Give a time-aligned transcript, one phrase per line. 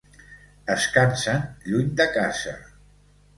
[0.75, 2.55] Es cansen lluny de casa.